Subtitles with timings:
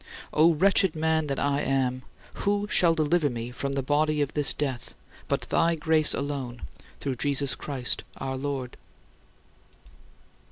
[0.33, 2.01] "O wretched man that I am!
[2.41, 4.95] Who shall deliver me from the body of this death"
[5.27, 6.63] but thy grace alone,
[6.99, 8.77] through Jesus Christ our Lord?